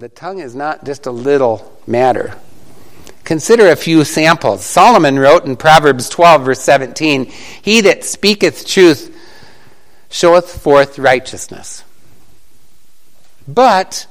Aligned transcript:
The 0.00 0.08
tongue 0.08 0.38
is 0.38 0.54
not 0.54 0.86
just 0.86 1.04
a 1.04 1.10
little 1.10 1.78
matter. 1.86 2.34
Consider 3.22 3.68
a 3.68 3.76
few 3.76 4.02
samples. 4.06 4.64
Solomon 4.64 5.18
wrote 5.18 5.44
in 5.44 5.56
Proverbs 5.56 6.08
12, 6.08 6.42
verse 6.42 6.60
17 6.62 7.26
He 7.26 7.82
that 7.82 8.02
speaketh 8.02 8.66
truth 8.66 9.14
showeth 10.08 10.62
forth 10.62 10.98
righteousness. 10.98 11.84
But, 13.46 14.06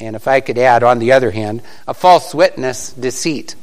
and 0.00 0.16
if 0.16 0.26
I 0.26 0.40
could 0.40 0.58
add, 0.58 0.82
on 0.82 0.98
the 0.98 1.12
other 1.12 1.30
hand, 1.30 1.62
a 1.86 1.94
false 1.94 2.34
witness, 2.34 2.92
deceit. 2.92 3.54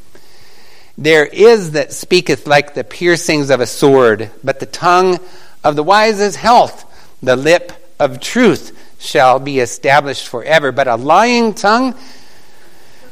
There 0.98 1.26
is 1.26 1.72
that 1.72 1.92
speaketh 1.92 2.48
like 2.48 2.74
the 2.74 2.86
piercings 2.86 3.50
of 3.50 3.60
a 3.60 3.68
sword, 3.68 4.32
but 4.46 4.62
the 4.62 4.66
tongue 4.66 5.20
of 5.62 5.76
the 5.76 5.84
wise 5.84 6.22
is 6.22 6.38
health. 6.38 6.86
The 7.22 7.36
lip 7.36 7.74
of 8.00 8.22
truth 8.22 8.77
shall 9.00 9.40
be 9.40 9.60
established 9.60 10.28
forever, 10.28 10.72
but 10.72 10.88
a 10.88 10.96
lying 10.96 11.54
tongue 11.54 11.96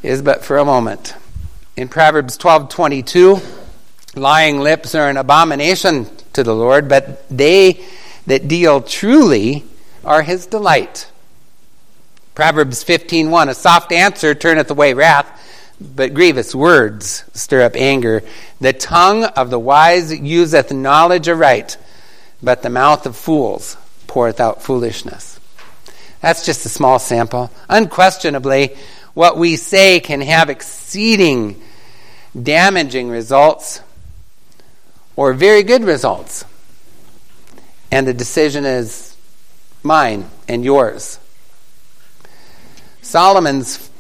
is 0.04 0.22
but 0.22 0.44
for 0.44 0.58
a 0.58 0.66
moment. 0.66 1.16
In 1.78 1.88
Proverbs 1.88 2.38
12:22, 2.38 3.42
lying 4.16 4.60
lips 4.60 4.96
are 4.96 5.10
an 5.10 5.18
abomination 5.18 6.08
to 6.34 6.44
the 6.44 6.56
Lord, 6.56 6.88
but 6.88 7.28
they 7.30 7.80
that 8.28 8.48
deal 8.48 8.82
truly 8.82 9.66
are 10.04 10.22
his 10.24 10.46
delight. 10.46 11.08
Proverbs 12.34 12.84
15:1, 12.84 13.50
a 13.50 13.54
soft 13.54 13.92
answer 13.92 14.36
turneth 14.36 14.70
away 14.70 14.94
wrath, 14.94 15.28
but 15.80 16.14
grievous 16.14 16.54
words 16.56 17.24
stir 17.34 17.62
up 17.62 17.76
anger. 17.76 18.24
The 18.60 18.74
tongue 18.74 19.24
of 19.24 19.50
the 19.50 19.60
wise 19.60 20.14
useth 20.18 20.72
knowledge 20.72 21.28
aright, 21.30 21.78
but 22.42 22.62
the 22.62 22.70
mouth 22.70 23.06
of 23.06 23.16
fools 23.16 23.78
poureth 24.08 24.40
out 24.40 24.62
foolishness. 24.62 25.35
That's 26.26 26.44
just 26.44 26.66
a 26.66 26.70
small 26.70 26.98
sample. 26.98 27.52
Unquestionably, 27.70 28.76
what 29.14 29.38
we 29.38 29.58
say 29.58 30.00
can 30.00 30.22
have 30.22 30.50
exceeding 30.50 31.62
damaging 32.42 33.10
results 33.10 33.80
or 35.16 35.34
very 35.34 35.62
good 35.62 35.84
results. 35.84 36.44
And 37.92 38.08
the 38.08 38.14
decision 38.16 38.66
is 38.66 39.16
mine 39.84 40.28
and 40.48 40.66
yours. 40.66 41.20
Solomon's 43.04 43.92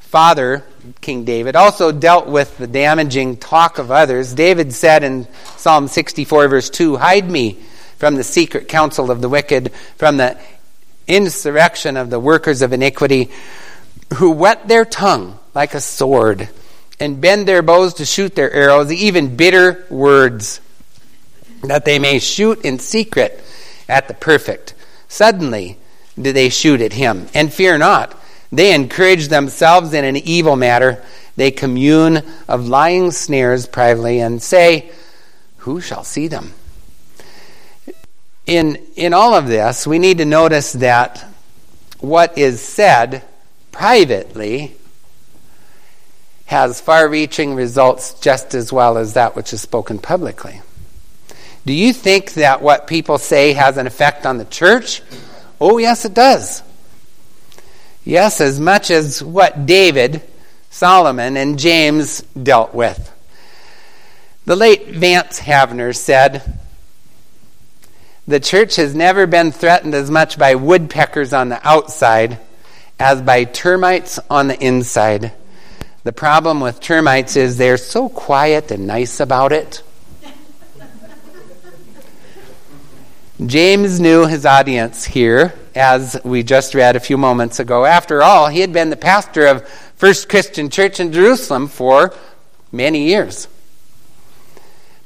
father, 0.00 0.64
King 1.02 1.26
David, 1.26 1.54
also 1.54 1.92
dealt 1.92 2.28
with 2.28 2.56
the 2.56 2.66
damaging 2.66 3.36
talk 3.36 3.76
of 3.76 3.90
others. 3.90 4.32
David 4.32 4.72
said 4.72 5.04
in 5.04 5.28
Psalm 5.58 5.86
64, 5.86 6.48
verse 6.48 6.70
2 6.70 6.96
Hide 6.96 7.30
me 7.30 7.58
from 7.98 8.14
the 8.14 8.24
secret 8.24 8.68
counsel 8.68 9.10
of 9.10 9.20
the 9.20 9.28
wicked, 9.28 9.70
from 9.98 10.16
the 10.16 10.38
insurrection 11.06 11.96
of 11.96 12.10
the 12.10 12.20
workers 12.20 12.62
of 12.62 12.72
iniquity, 12.72 13.30
who 14.14 14.30
wet 14.30 14.68
their 14.68 14.84
tongue 14.84 15.38
like 15.54 15.74
a 15.74 15.80
sword 15.80 16.48
and 17.00 17.20
bend 17.20 17.48
their 17.48 17.62
bows 17.62 17.94
to 17.94 18.04
shoot 18.04 18.34
their 18.34 18.52
arrows, 18.52 18.92
even 18.92 19.36
bitter 19.36 19.84
words, 19.90 20.60
that 21.64 21.84
they 21.84 21.98
may 21.98 22.18
shoot 22.18 22.64
in 22.64 22.78
secret 22.78 23.42
at 23.88 24.06
the 24.08 24.14
perfect. 24.14 24.74
Suddenly 25.08 25.78
do 26.20 26.32
they 26.32 26.48
shoot 26.48 26.80
at 26.80 26.92
him, 26.92 27.26
and 27.34 27.52
fear 27.52 27.76
not. 27.78 28.16
They 28.52 28.74
encourage 28.74 29.28
themselves 29.28 29.94
in 29.94 30.04
an 30.04 30.16
evil 30.16 30.56
matter. 30.56 31.02
They 31.36 31.50
commune 31.50 32.22
of 32.46 32.68
lying 32.68 33.10
snares 33.10 33.66
privately 33.66 34.20
and 34.20 34.42
say, 34.42 34.92
Who 35.58 35.80
shall 35.80 36.04
see 36.04 36.28
them? 36.28 36.52
In, 38.46 38.76
in 38.96 39.14
all 39.14 39.34
of 39.34 39.46
this, 39.46 39.86
we 39.86 39.98
need 39.98 40.18
to 40.18 40.24
notice 40.24 40.72
that 40.72 41.24
what 42.00 42.36
is 42.36 42.60
said 42.60 43.22
privately 43.70 44.74
has 46.46 46.80
far 46.80 47.08
reaching 47.08 47.54
results 47.54 48.14
just 48.14 48.54
as 48.54 48.72
well 48.72 48.98
as 48.98 49.14
that 49.14 49.36
which 49.36 49.52
is 49.52 49.60
spoken 49.60 49.98
publicly. 49.98 50.60
Do 51.64 51.72
you 51.72 51.92
think 51.92 52.34
that 52.34 52.60
what 52.60 52.86
people 52.88 53.18
say 53.18 53.52
has 53.52 53.76
an 53.78 53.86
effect 53.86 54.26
on 54.26 54.38
the 54.38 54.44
church? 54.44 55.00
Oh, 55.60 55.78
yes, 55.78 56.04
it 56.04 56.12
does. 56.12 56.62
Yes, 58.04 58.40
as 58.40 58.58
much 58.58 58.90
as 58.90 59.22
what 59.22 59.64
David, 59.64 60.22
Solomon, 60.70 61.36
and 61.36 61.58
James 61.58 62.22
dealt 62.22 62.74
with. 62.74 63.10
The 64.44 64.56
late 64.56 64.88
Vance 64.88 65.38
Havner 65.38 65.94
said, 65.94 66.58
The 68.32 68.40
church 68.40 68.76
has 68.76 68.94
never 68.94 69.26
been 69.26 69.52
threatened 69.52 69.94
as 69.94 70.10
much 70.10 70.38
by 70.38 70.54
woodpeckers 70.54 71.34
on 71.34 71.50
the 71.50 71.60
outside 71.68 72.38
as 72.98 73.20
by 73.20 73.44
termites 73.44 74.18
on 74.30 74.48
the 74.48 74.58
inside. 74.58 75.34
The 76.04 76.14
problem 76.14 76.60
with 76.60 76.80
termites 76.80 77.36
is 77.36 77.58
they're 77.58 77.76
so 77.76 78.08
quiet 78.08 78.70
and 78.70 78.86
nice 78.86 79.20
about 79.20 79.52
it. 79.52 79.82
James 83.44 84.00
knew 84.00 84.26
his 84.26 84.46
audience 84.46 85.04
here, 85.04 85.52
as 85.74 86.18
we 86.24 86.42
just 86.42 86.74
read 86.74 86.96
a 86.96 87.00
few 87.00 87.18
moments 87.18 87.60
ago. 87.60 87.84
After 87.84 88.22
all, 88.22 88.48
he 88.48 88.60
had 88.60 88.72
been 88.72 88.88
the 88.88 88.96
pastor 88.96 89.46
of 89.46 89.68
First 89.96 90.30
Christian 90.30 90.70
Church 90.70 91.00
in 91.00 91.12
Jerusalem 91.12 91.68
for 91.68 92.14
many 92.72 93.08
years. 93.08 93.46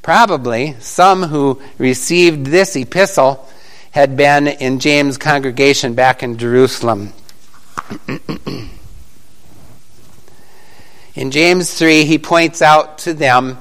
Probably 0.06 0.76
some 0.78 1.24
who 1.24 1.60
received 1.78 2.46
this 2.46 2.76
epistle 2.76 3.44
had 3.90 4.16
been 4.16 4.46
in 4.46 4.78
James' 4.78 5.18
congregation 5.18 5.94
back 5.94 6.22
in 6.22 6.38
Jerusalem. 6.38 7.12
in 11.16 11.32
James 11.32 11.74
3, 11.74 12.04
he 12.04 12.18
points 12.18 12.62
out 12.62 12.98
to 12.98 13.14
them 13.14 13.58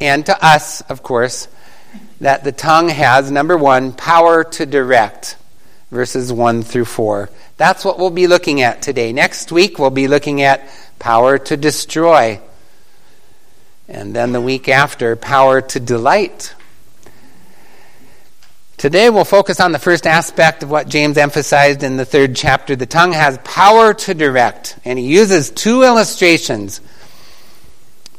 and 0.00 0.24
to 0.24 0.42
us, 0.42 0.80
of 0.80 1.02
course, 1.02 1.48
that 2.18 2.44
the 2.44 2.52
tongue 2.52 2.88
has, 2.88 3.30
number 3.30 3.58
one, 3.58 3.92
power 3.92 4.42
to 4.42 4.64
direct, 4.64 5.36
verses 5.90 6.32
1 6.32 6.62
through 6.62 6.86
4. 6.86 7.28
That's 7.58 7.84
what 7.84 7.98
we'll 7.98 8.08
be 8.08 8.26
looking 8.26 8.62
at 8.62 8.80
today. 8.80 9.12
Next 9.12 9.52
week, 9.52 9.78
we'll 9.78 9.90
be 9.90 10.08
looking 10.08 10.40
at 10.40 10.66
power 10.98 11.36
to 11.36 11.58
destroy. 11.58 12.40
And 13.88 14.14
then 14.14 14.32
the 14.32 14.40
week 14.40 14.68
after, 14.68 15.16
power 15.16 15.60
to 15.60 15.80
delight. 15.80 16.54
Today, 18.76 19.10
we'll 19.10 19.24
focus 19.24 19.60
on 19.60 19.72
the 19.72 19.78
first 19.78 20.06
aspect 20.06 20.62
of 20.62 20.70
what 20.70 20.88
James 20.88 21.16
emphasized 21.16 21.82
in 21.82 21.96
the 21.96 22.04
third 22.04 22.34
chapter. 22.34 22.76
The 22.76 22.86
tongue 22.86 23.12
has 23.12 23.38
power 23.44 23.94
to 23.94 24.14
direct, 24.14 24.78
and 24.84 24.98
he 24.98 25.06
uses 25.06 25.50
two 25.50 25.82
illustrations, 25.82 26.80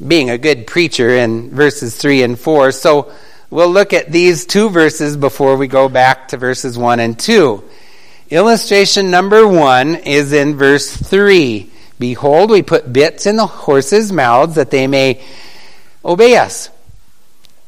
being 0.06 0.30
a 0.30 0.38
good 0.38 0.68
preacher 0.68 1.10
in 1.10 1.52
verses 1.52 1.96
3 1.98 2.24
and 2.24 2.40
4. 2.40 2.72
So, 2.72 3.12
We'll 3.56 3.70
look 3.70 3.94
at 3.94 4.12
these 4.12 4.46
two 4.46 4.70
verses 4.70 5.16
before 5.16 5.56
we 5.56 5.68
go 5.68 5.88
back 5.88 6.30
to 6.30 6.38
verses 6.38 6.78
1 6.78 7.00
and 7.00 7.18
2. 7.18 7.64
Illustration 8.32 9.12
number 9.12 9.48
1 9.48 9.96
is 9.96 10.34
in 10.34 10.58
verse 10.58 10.92
3. 10.94 11.72
Behold, 12.00 12.50
we 12.50 12.64
put 12.64 12.92
bits 12.92 13.28
in 13.28 13.38
the 13.38 13.46
horses' 13.46 14.12
mouths 14.12 14.56
that 14.56 14.72
they 14.72 14.88
may 14.88 15.24
obey 16.06 16.38
us, 16.38 16.70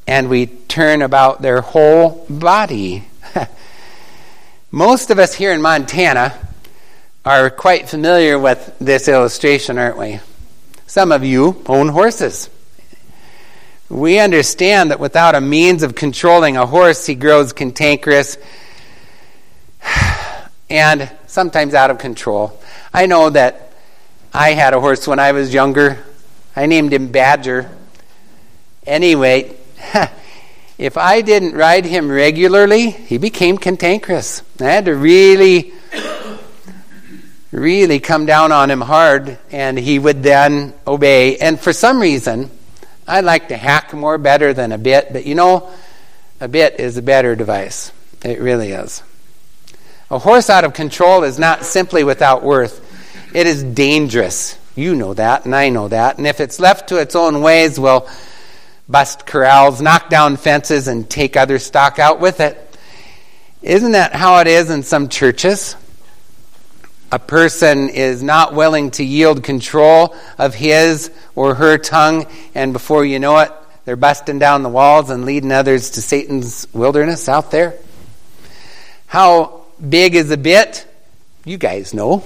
and 0.06 0.30
we 0.30 0.46
turn 0.46 1.02
about 1.02 1.42
their 1.42 1.62
whole 1.62 2.26
body. 2.30 3.04
Most 4.72 5.10
of 5.10 5.18
us 5.18 5.34
here 5.34 5.52
in 5.52 5.62
Montana 5.62 6.38
are 7.26 7.50
quite 7.50 7.90
familiar 7.90 8.38
with 8.38 8.76
this 8.80 9.08
illustration, 9.08 9.78
aren't 9.78 9.98
we? 9.98 10.20
Some 10.86 11.12
of 11.12 11.24
you 11.24 11.62
own 11.66 11.90
horses. 11.90 12.50
We 13.90 14.20
understand 14.20 14.92
that 14.92 15.00
without 15.00 15.34
a 15.34 15.42
means 15.42 15.82
of 15.82 15.96
controlling 15.96 16.58
a 16.58 16.66
horse, 16.66 17.06
he 17.06 17.16
grows 17.16 17.54
cantankerous 17.54 18.38
and 20.70 21.10
sometimes 21.26 21.74
out 21.74 21.90
of 21.90 21.98
control. 21.98 22.62
I 22.94 23.06
know 23.06 23.30
that 23.30 23.72
I 24.34 24.52
had 24.52 24.74
a 24.74 24.80
horse 24.80 25.08
when 25.08 25.20
I 25.20 25.32
was 25.32 25.54
younger. 25.54 26.04
I 26.56 26.66
named 26.66 26.94
him 26.94 27.08
Badger. 27.08 27.72
Anyway, 28.88 29.54
if 30.78 30.98
I 30.98 31.22
didn't 31.22 31.56
ride 31.56 31.84
him 31.84 32.10
regularly, 32.10 32.90
he 32.90 33.18
became 33.18 33.58
cantankerous. 33.58 34.42
I 34.62 34.64
had 34.64 34.86
to 34.86 34.96
really, 34.96 35.74
really 37.52 38.00
come 38.00 38.26
down 38.26 38.54
on 38.54 38.72
him 38.72 38.80
hard, 38.80 39.38
and 39.52 39.78
he 39.78 40.00
would 40.00 40.24
then 40.24 40.74
obey. 40.88 41.38
And 41.38 41.60
for 41.60 41.74
some 41.74 42.00
reason, 42.00 42.50
I 43.06 43.20
like 43.20 43.50
to 43.50 43.56
hackamore 43.58 44.24
better 44.24 44.54
than 44.54 44.72
a 44.72 44.78
bit, 44.78 45.12
but 45.12 45.26
you 45.26 45.36
know, 45.36 45.70
a 46.40 46.48
bit 46.48 46.80
is 46.80 46.96
a 46.96 47.02
better 47.02 47.36
device. 47.36 47.92
It 48.24 48.40
really 48.40 48.72
is. 48.72 49.04
A 50.10 50.20
horse 50.20 50.50
out 50.50 50.64
of 50.64 50.74
control 50.74 51.24
is 51.24 51.38
not 51.38 51.66
simply 51.66 52.06
without 52.06 52.42
worth, 52.42 52.86
it 53.36 53.48
is 53.48 53.64
dangerous. 53.64 54.58
You 54.76 54.96
know 54.96 55.14
that, 55.16 55.44
and 55.44 55.54
I 55.54 55.70
know 55.70 55.90
that. 55.90 56.18
And 56.18 56.26
if 56.26 56.40
it's 56.40 56.60
left 56.60 56.90
to 56.90 56.98
its 56.98 57.16
own 57.16 57.42
ways, 57.42 57.78
will 57.80 58.08
bust 58.90 59.26
corrals, 59.26 59.82
knock 59.82 60.10
down 60.10 60.38
fences, 60.38 60.88
and 60.88 61.10
take 61.10 61.36
other 61.38 61.60
stock 61.60 62.00
out 62.00 62.20
with 62.20 62.40
it. 62.40 62.64
Isn't 63.62 63.94
that 63.94 64.14
how 64.14 64.40
it 64.40 64.48
is 64.48 64.70
in 64.70 64.84
some 64.84 65.10
churches? 65.10 65.76
a 67.12 67.20
person 67.20 67.90
is 67.90 68.22
not 68.22 68.54
willing 68.54 68.92
to 68.92 69.04
yield 69.04 69.44
control 69.44 70.16
of 70.38 70.54
his 70.54 71.12
or 71.36 71.56
her 71.56 71.78
tongue, 71.78 72.26
and 72.54 72.74
before 72.74 73.06
you 73.06 73.20
know 73.20 73.38
it, 73.40 73.52
they're 73.86 73.96
busting 73.96 74.40
down 74.40 74.64
the 74.64 74.70
walls 74.70 75.10
and 75.10 75.26
leading 75.26 75.52
others 75.52 75.92
to 75.92 76.02
Satan's 76.02 76.68
wilderness 76.74 77.30
out 77.30 77.52
there. 77.52 77.76
How 79.06 79.66
big 79.88 80.16
is 80.16 80.32
a 80.32 80.38
bit? 80.38 80.86
You 81.46 81.58
guys 81.58 81.94
know 81.94 82.26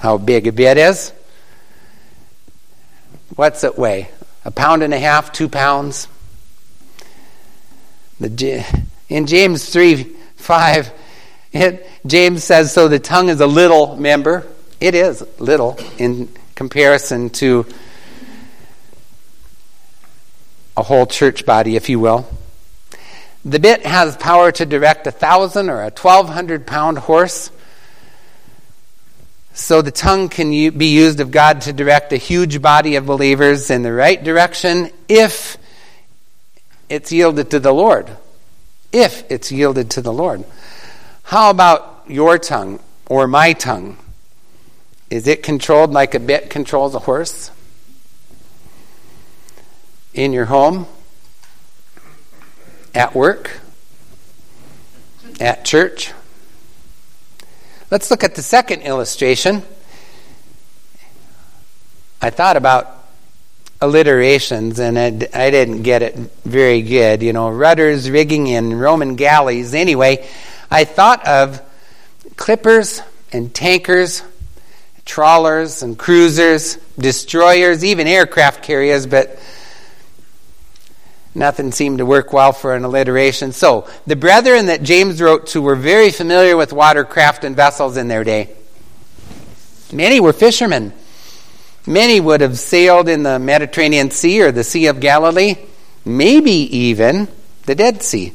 how 0.00 0.18
big 0.18 0.46
a 0.46 0.52
bit 0.52 0.76
is. 0.76 1.12
What's 3.34 3.64
it 3.64 3.78
weigh? 3.78 4.10
A 4.48 4.50
pound 4.50 4.82
and 4.82 4.94
a 4.94 4.98
half, 4.98 5.30
two 5.30 5.50
pounds? 5.50 6.08
The, 8.18 8.64
in 9.10 9.26
James 9.26 9.68
3 9.68 10.04
5, 10.36 10.90
it, 11.52 11.86
James 12.06 12.44
says, 12.44 12.72
So 12.72 12.88
the 12.88 12.98
tongue 12.98 13.28
is 13.28 13.42
a 13.42 13.46
little 13.46 13.96
member. 13.96 14.46
It 14.80 14.94
is 14.94 15.22
little 15.38 15.78
in 15.98 16.30
comparison 16.54 17.28
to 17.44 17.66
a 20.78 20.82
whole 20.82 21.04
church 21.04 21.44
body, 21.44 21.76
if 21.76 21.90
you 21.90 22.00
will. 22.00 22.26
The 23.44 23.60
bit 23.60 23.84
has 23.84 24.16
power 24.16 24.50
to 24.52 24.64
direct 24.64 25.06
a 25.06 25.10
thousand 25.10 25.68
or 25.68 25.82
a 25.82 25.90
twelve 25.90 26.30
hundred 26.30 26.66
pound 26.66 26.96
horse. 26.96 27.50
So 29.58 29.82
the 29.82 29.90
tongue 29.90 30.28
can 30.28 30.50
be 30.50 30.86
used 30.86 31.18
of 31.18 31.32
God 31.32 31.62
to 31.62 31.72
direct 31.72 32.12
a 32.12 32.16
huge 32.16 32.62
body 32.62 32.94
of 32.94 33.06
believers 33.06 33.70
in 33.70 33.82
the 33.82 33.92
right 33.92 34.22
direction 34.22 34.88
if 35.08 35.58
it's 36.88 37.10
yielded 37.10 37.50
to 37.50 37.58
the 37.58 37.72
Lord. 37.72 38.08
If 38.92 39.28
it's 39.28 39.50
yielded 39.50 39.90
to 39.90 40.00
the 40.00 40.12
Lord. 40.12 40.44
How 41.24 41.50
about 41.50 42.04
your 42.06 42.38
tongue 42.38 42.78
or 43.06 43.26
my 43.26 43.52
tongue? 43.52 43.98
Is 45.10 45.26
it 45.26 45.42
controlled 45.42 45.90
like 45.90 46.14
a 46.14 46.20
bit 46.20 46.50
controls 46.50 46.94
a 46.94 47.00
horse? 47.00 47.50
In 50.14 50.32
your 50.32 50.44
home? 50.44 50.86
At 52.94 53.12
work? 53.12 53.58
At 55.40 55.64
church? 55.64 56.12
Let's 57.90 58.10
look 58.10 58.22
at 58.22 58.34
the 58.34 58.42
second 58.42 58.82
illustration. 58.82 59.62
I 62.20 62.28
thought 62.28 62.58
about 62.58 62.94
alliterations 63.80 64.78
and 64.78 64.98
I, 64.98 65.06
I 65.06 65.50
didn't 65.50 65.84
get 65.84 66.02
it 66.02 66.14
very 66.44 66.82
good. 66.82 67.22
You 67.22 67.32
know, 67.32 67.48
rudders, 67.48 68.10
rigging, 68.10 68.50
and 68.50 68.78
Roman 68.78 69.16
galleys. 69.16 69.72
Anyway, 69.72 70.28
I 70.70 70.84
thought 70.84 71.26
of 71.26 71.62
clippers 72.36 73.00
and 73.32 73.54
tankers, 73.54 74.22
trawlers 75.06 75.82
and 75.82 75.98
cruisers, 75.98 76.76
destroyers, 76.98 77.84
even 77.86 78.06
aircraft 78.06 78.62
carriers, 78.62 79.06
but 79.06 79.38
nothing 81.38 81.72
seemed 81.72 81.98
to 81.98 82.06
work 82.06 82.32
well 82.32 82.52
for 82.52 82.74
an 82.74 82.84
alliteration. 82.84 83.52
So, 83.52 83.88
the 84.06 84.16
brethren 84.16 84.66
that 84.66 84.82
James 84.82 85.20
wrote 85.22 85.46
to 85.48 85.62
were 85.62 85.76
very 85.76 86.10
familiar 86.10 86.56
with 86.56 86.72
watercraft 86.72 87.44
and 87.44 87.56
vessels 87.56 87.96
in 87.96 88.08
their 88.08 88.24
day. 88.24 88.54
Many 89.92 90.20
were 90.20 90.32
fishermen. 90.32 90.92
Many 91.86 92.20
would 92.20 92.42
have 92.42 92.58
sailed 92.58 93.08
in 93.08 93.22
the 93.22 93.38
Mediterranean 93.38 94.10
Sea 94.10 94.42
or 94.42 94.52
the 94.52 94.64
Sea 94.64 94.86
of 94.86 95.00
Galilee, 95.00 95.54
maybe 96.04 96.50
even 96.50 97.28
the 97.64 97.74
Dead 97.74 98.02
Sea. 98.02 98.34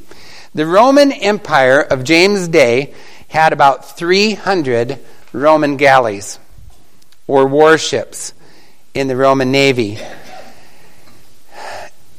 The 0.55 0.65
Roman 0.65 1.11
Empire 1.11 1.81
of 1.81 2.03
James' 2.03 2.47
day 2.47 2.93
had 3.27 3.53
about 3.53 3.97
300 3.97 4.99
Roman 5.33 5.77
galleys 5.77 6.39
or 7.27 7.47
warships 7.47 8.33
in 8.93 9.07
the 9.07 9.15
Roman 9.15 9.51
Navy. 9.51 9.99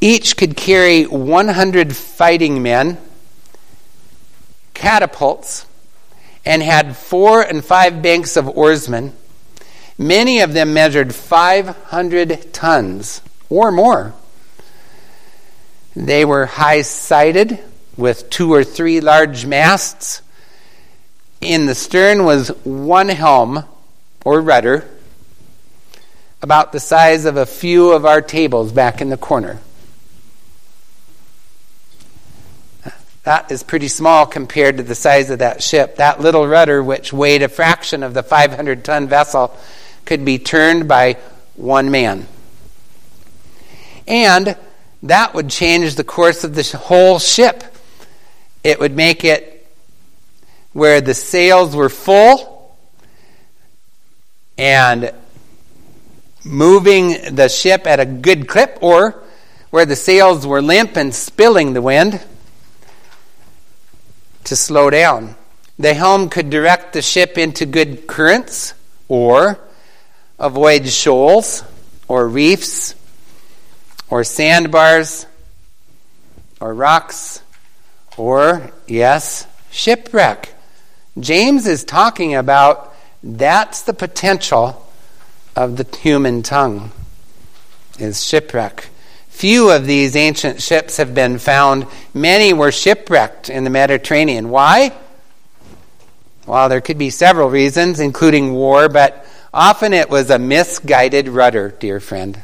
Each 0.04 0.36
could 0.36 0.54
carry 0.54 1.04
100 1.04 1.96
fighting 1.96 2.62
men, 2.62 2.98
catapults, 4.74 5.64
and 6.44 6.62
had 6.62 6.94
four 6.94 7.40
and 7.40 7.64
five 7.64 8.02
banks 8.02 8.36
of 8.36 8.46
oarsmen. 8.46 9.14
Many 9.96 10.40
of 10.40 10.52
them 10.52 10.74
measured 10.74 11.14
500 11.14 12.52
tons 12.52 13.22
or 13.48 13.72
more. 13.72 14.12
They 15.96 16.26
were 16.26 16.44
high 16.44 16.82
sided 16.82 17.60
with 17.96 18.28
two 18.28 18.52
or 18.52 18.62
three 18.62 19.00
large 19.00 19.46
masts. 19.46 20.20
In 21.40 21.64
the 21.64 21.74
stern 21.74 22.24
was 22.24 22.48
one 22.62 23.08
helm 23.08 23.64
or 24.22 24.42
rudder, 24.42 24.86
about 26.42 26.72
the 26.72 26.80
size 26.80 27.24
of 27.24 27.38
a 27.38 27.46
few 27.46 27.92
of 27.92 28.04
our 28.04 28.20
tables 28.20 28.70
back 28.70 29.00
in 29.00 29.08
the 29.08 29.16
corner. 29.16 29.60
That 33.24 33.50
is 33.50 33.62
pretty 33.62 33.88
small 33.88 34.26
compared 34.26 34.76
to 34.76 34.82
the 34.82 34.94
size 34.94 35.30
of 35.30 35.40
that 35.40 35.62
ship. 35.62 35.96
That 35.96 36.20
little 36.20 36.46
rudder, 36.46 36.82
which 36.82 37.12
weighed 37.12 37.42
a 37.42 37.48
fraction 37.48 38.02
of 38.02 38.14
the 38.14 38.22
500 38.22 38.84
ton 38.84 39.08
vessel, 39.08 39.56
could 40.04 40.24
be 40.24 40.38
turned 40.38 40.86
by 40.88 41.16
one 41.56 41.90
man. 41.90 42.26
And 44.06 44.56
that 45.02 45.34
would 45.34 45.48
change 45.48 45.94
the 45.94 46.04
course 46.04 46.44
of 46.44 46.54
the 46.54 46.62
whole 46.76 47.18
ship 47.18 47.64
it 48.64 48.80
would 48.80 48.96
make 48.96 49.24
it 49.24 49.66
where 50.72 51.02
the 51.02 51.14
sails 51.14 51.76
were 51.76 51.90
full 51.90 52.74
and 54.56 55.12
moving 56.42 57.34
the 57.34 57.48
ship 57.48 57.86
at 57.86 58.00
a 58.00 58.06
good 58.06 58.48
clip, 58.48 58.78
or 58.80 59.22
where 59.70 59.86
the 59.86 59.96
sails 59.96 60.46
were 60.46 60.62
limp 60.62 60.96
and 60.96 61.14
spilling 61.14 61.74
the 61.74 61.82
wind 61.82 62.20
to 64.44 64.56
slow 64.56 64.90
down. 64.90 65.34
The 65.78 65.94
helm 65.94 66.28
could 66.28 66.50
direct 66.50 66.92
the 66.92 67.02
ship 67.02 67.36
into 67.36 67.66
good 67.66 68.06
currents 68.06 68.74
or 69.08 69.58
avoid 70.38 70.86
shoals 70.88 71.64
or 72.06 72.28
reefs 72.28 72.94
or 74.08 74.24
sandbars 74.24 75.26
or 76.60 76.74
rocks 76.74 77.42
or, 78.16 78.70
yes, 78.86 79.46
shipwreck. 79.70 80.54
James 81.18 81.66
is 81.66 81.84
talking 81.84 82.34
about 82.34 82.94
that's 83.22 83.82
the 83.82 83.94
potential 83.94 84.86
of 85.56 85.76
the 85.76 85.96
human 85.96 86.42
tongue 86.42 86.92
is 87.98 88.24
shipwreck. 88.24 88.88
Few 89.34 89.68
of 89.70 89.84
these 89.84 90.14
ancient 90.14 90.62
ships 90.62 90.98
have 90.98 91.12
been 91.12 91.38
found. 91.38 91.88
Many 92.14 92.52
were 92.52 92.70
shipwrecked 92.70 93.50
in 93.50 93.64
the 93.64 93.68
Mediterranean. 93.68 94.48
Why? 94.48 94.92
Well, 96.46 96.68
there 96.68 96.80
could 96.80 96.98
be 96.98 97.10
several 97.10 97.50
reasons, 97.50 97.98
including 97.98 98.54
war, 98.54 98.88
but 98.88 99.26
often 99.52 99.92
it 99.92 100.08
was 100.08 100.30
a 100.30 100.38
misguided 100.38 101.26
rudder, 101.26 101.74
dear 101.80 101.98
friend. 101.98 102.40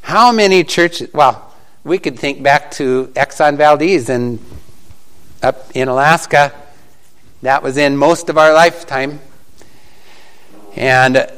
How 0.00 0.32
many 0.32 0.64
churches, 0.64 1.14
well, 1.14 1.54
we 1.84 1.98
could 1.98 2.18
think 2.18 2.42
back 2.42 2.72
to 2.72 3.06
Exxon 3.14 3.56
Valdez 3.56 4.08
and 4.08 4.40
up 5.44 5.70
in 5.74 5.86
Alaska. 5.86 6.52
That 7.42 7.62
was 7.62 7.76
in 7.76 7.96
most 7.96 8.28
of 8.28 8.36
our 8.36 8.52
lifetime. 8.52 9.20
And 10.74 11.30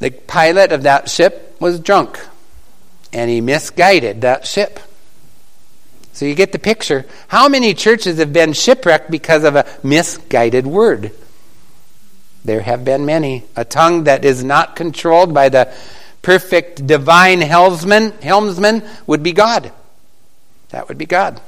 the 0.00 0.10
pilot 0.10 0.72
of 0.72 0.82
that 0.82 1.08
ship 1.08 1.46
was 1.60 1.78
drunk. 1.78 2.18
And 3.12 3.30
he 3.30 3.40
misguided 3.40 4.22
that 4.22 4.46
ship. 4.46 4.80
So 6.12 6.26
you 6.26 6.34
get 6.34 6.52
the 6.52 6.58
picture. 6.58 7.06
How 7.28 7.48
many 7.48 7.74
churches 7.74 8.18
have 8.18 8.32
been 8.32 8.52
shipwrecked 8.52 9.10
because 9.10 9.44
of 9.44 9.56
a 9.56 9.66
misguided 9.82 10.66
word? 10.66 11.12
There 12.44 12.60
have 12.60 12.84
been 12.84 13.06
many. 13.06 13.44
A 13.56 13.64
tongue 13.64 14.04
that 14.04 14.24
is 14.24 14.42
not 14.42 14.76
controlled 14.76 15.32
by 15.34 15.48
the 15.48 15.72
perfect 16.22 16.86
divine 16.86 17.40
helmsman, 17.40 18.12
helmsman 18.22 18.82
would 19.06 19.22
be 19.22 19.32
God. 19.32 19.72
That 20.70 20.88
would 20.88 20.98
be 20.98 21.06
God. 21.06 21.40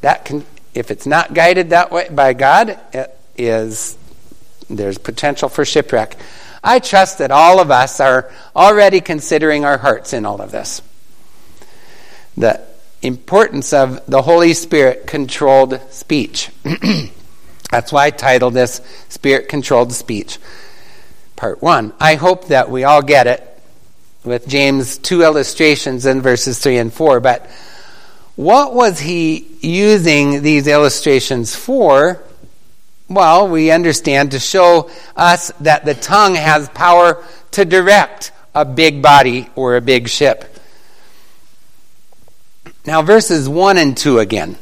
That 0.00 0.24
can, 0.24 0.44
if 0.74 0.90
it's 0.90 1.06
not 1.06 1.34
guided 1.34 1.70
that 1.70 1.90
way 1.90 2.08
by 2.10 2.32
God, 2.32 2.78
it 2.92 3.16
is 3.36 3.96
there's 4.70 4.98
potential 4.98 5.48
for 5.48 5.64
shipwreck. 5.64 6.16
I 6.62 6.78
trust 6.78 7.18
that 7.18 7.30
all 7.30 7.60
of 7.60 7.70
us 7.70 8.00
are 8.00 8.30
already 8.54 9.00
considering 9.00 9.64
our 9.64 9.78
hearts 9.78 10.12
in 10.12 10.26
all 10.26 10.40
of 10.40 10.50
this. 10.50 10.82
The 12.36 12.60
importance 13.02 13.72
of 13.72 14.04
the 14.06 14.22
Holy 14.22 14.54
Spirit 14.54 15.06
controlled 15.06 15.80
speech. 15.92 16.50
That's 17.70 17.92
why 17.92 18.06
I 18.06 18.10
titled 18.10 18.54
this 18.54 18.80
Spirit 19.08 19.48
Controlled 19.48 19.92
Speech 19.92 20.38
part 21.38 21.62
one. 21.62 21.92
I 22.00 22.16
hope 22.16 22.48
that 22.48 22.68
we 22.68 22.82
all 22.82 23.00
get 23.00 23.28
it 23.28 23.44
with 24.24 24.48
James' 24.48 24.98
two 24.98 25.22
illustrations 25.22 26.04
in 26.04 26.20
verses 26.20 26.58
3 26.58 26.78
and 26.78 26.92
4. 26.92 27.20
But 27.20 27.48
what 28.34 28.74
was 28.74 28.98
he 28.98 29.46
using 29.60 30.42
these 30.42 30.66
illustrations 30.66 31.54
for 31.54 32.22
Well, 33.08 33.48
we 33.48 33.70
understand 33.70 34.32
to 34.32 34.38
show 34.38 34.90
us 35.16 35.50
that 35.60 35.86
the 35.86 35.94
tongue 35.94 36.34
has 36.34 36.68
power 36.68 37.24
to 37.52 37.64
direct 37.64 38.32
a 38.54 38.66
big 38.66 39.00
body 39.00 39.48
or 39.56 39.76
a 39.76 39.80
big 39.80 40.08
ship. 40.08 40.56
Now, 42.86 43.00
verses 43.02 43.48
1 43.48 43.78
and 43.78 43.96
2 43.96 44.18
again. 44.18 44.56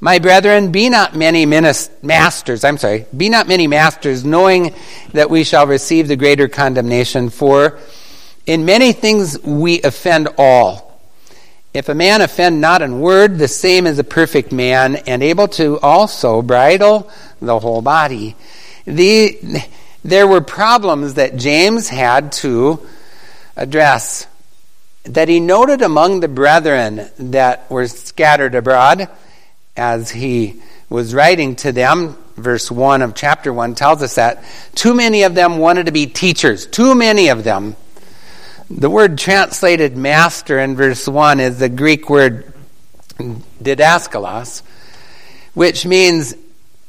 My 0.00 0.18
brethren, 0.18 0.72
be 0.72 0.88
not 0.88 1.14
many 1.14 1.44
masters, 1.44 2.64
I'm 2.64 2.78
sorry, 2.78 3.04
be 3.14 3.28
not 3.28 3.48
many 3.48 3.66
masters, 3.66 4.24
knowing 4.24 4.74
that 5.12 5.28
we 5.28 5.44
shall 5.44 5.66
receive 5.66 6.08
the 6.08 6.16
greater 6.16 6.48
condemnation, 6.48 7.28
for 7.28 7.78
in 8.46 8.64
many 8.64 8.92
things 8.92 9.38
we 9.42 9.82
offend 9.82 10.28
all. 10.38 10.89
If 11.72 11.88
a 11.88 11.94
man 11.94 12.20
offend 12.20 12.60
not 12.60 12.82
in 12.82 13.00
word, 13.00 13.38
the 13.38 13.46
same 13.46 13.86
is 13.86 13.98
a 14.00 14.04
perfect 14.04 14.50
man, 14.50 14.96
and 14.96 15.22
able 15.22 15.46
to 15.48 15.78
also 15.78 16.42
bridle 16.42 17.08
the 17.40 17.60
whole 17.60 17.80
body. 17.80 18.34
The, 18.86 19.38
there 20.04 20.26
were 20.26 20.40
problems 20.40 21.14
that 21.14 21.36
James 21.36 21.88
had 21.88 22.32
to 22.32 22.84
address, 23.56 24.26
that 25.04 25.28
he 25.28 25.38
noted 25.38 25.80
among 25.80 26.20
the 26.20 26.28
brethren 26.28 27.08
that 27.20 27.70
were 27.70 27.86
scattered 27.86 28.56
abroad 28.56 29.08
as 29.76 30.10
he 30.10 30.60
was 30.88 31.14
writing 31.14 31.54
to 31.56 31.70
them, 31.70 32.18
verse 32.36 32.68
1 32.68 33.00
of 33.00 33.14
chapter 33.14 33.52
1 33.52 33.76
tells 33.76 34.02
us 34.02 34.16
that 34.16 34.42
too 34.74 34.92
many 34.92 35.22
of 35.22 35.36
them 35.36 35.58
wanted 35.58 35.86
to 35.86 35.92
be 35.92 36.06
teachers. 36.06 36.66
Too 36.66 36.96
many 36.96 37.28
of 37.28 37.44
them. 37.44 37.76
The 38.70 38.88
word 38.88 39.18
translated 39.18 39.96
master 39.96 40.58
in 40.58 40.76
verse 40.76 41.06
1 41.08 41.40
is 41.40 41.58
the 41.58 41.68
Greek 41.68 42.08
word 42.08 42.52
didaskalos, 43.18 44.62
which 45.54 45.84
means 45.84 46.34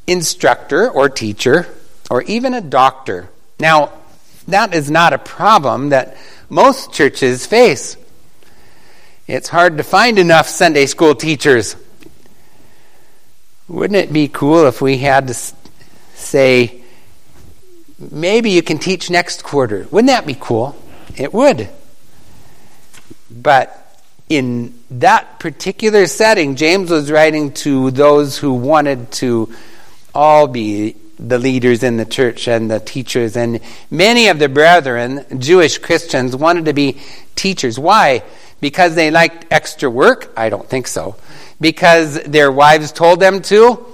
instructor 0.07 0.89
or 0.89 1.09
teacher 1.09 1.67
or 2.09 2.21
even 2.23 2.53
a 2.53 2.61
doctor. 2.61 3.29
Now, 3.59 3.91
that 4.47 4.73
is 4.73 4.91
not 4.91 5.13
a 5.13 5.17
problem 5.17 5.89
that 5.89 6.17
most 6.49 6.93
churches 6.93 7.45
face. 7.45 7.97
It's 9.27 9.49
hard 9.49 9.77
to 9.77 9.83
find 9.83 10.19
enough 10.19 10.47
Sunday 10.47 10.85
school 10.85 11.15
teachers 11.15 11.75
wouldn't 13.71 13.97
it 13.97 14.11
be 14.11 14.27
cool 14.27 14.67
if 14.67 14.81
we 14.81 14.97
had 14.97 15.29
to 15.29 15.33
say, 16.13 16.81
maybe 17.97 18.51
you 18.51 18.61
can 18.61 18.77
teach 18.77 19.09
next 19.09 19.43
quarter? 19.43 19.87
Wouldn't 19.91 20.09
that 20.09 20.27
be 20.27 20.35
cool? 20.37 20.75
It 21.17 21.33
would. 21.33 21.69
But 23.29 23.77
in 24.29 24.73
that 24.91 25.39
particular 25.39 26.07
setting, 26.07 26.55
James 26.55 26.89
was 26.89 27.11
writing 27.11 27.53
to 27.53 27.91
those 27.91 28.37
who 28.37 28.53
wanted 28.53 29.11
to 29.13 29.53
all 30.13 30.47
be 30.47 30.95
the 31.19 31.37
leaders 31.37 31.83
in 31.83 31.97
the 31.97 32.05
church 32.05 32.47
and 32.47 32.69
the 32.69 32.79
teachers. 32.79 33.35
And 33.37 33.59
many 33.89 34.27
of 34.27 34.39
the 34.39 34.49
brethren, 34.49 35.25
Jewish 35.37 35.77
Christians, 35.77 36.35
wanted 36.35 36.65
to 36.65 36.73
be 36.73 36.99
teachers. 37.35 37.77
Why? 37.77 38.23
Because 38.59 38.95
they 38.95 39.11
liked 39.11 39.45
extra 39.51 39.89
work? 39.89 40.33
I 40.35 40.49
don't 40.49 40.67
think 40.67 40.87
so 40.87 41.15
because 41.61 42.21
their 42.23 42.51
wives 42.51 42.91
told 42.91 43.19
them 43.19 43.41
to? 43.43 43.85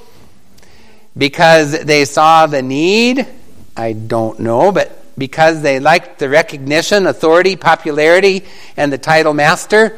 Because 1.15 1.83
they 1.83 2.05
saw 2.05 2.47
the 2.47 2.61
need? 2.61 3.27
I 3.75 3.93
don't 3.93 4.39
know, 4.39 4.71
but 4.71 4.96
because 5.17 5.61
they 5.61 5.79
liked 5.79 6.19
the 6.19 6.29
recognition, 6.29 7.07
authority, 7.07 7.55
popularity, 7.55 8.45
and 8.75 8.93
the 8.93 8.97
title 8.97 9.33
master? 9.33 9.97